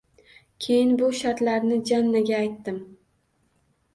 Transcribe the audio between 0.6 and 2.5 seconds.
Keyin bu shartlarni Janaga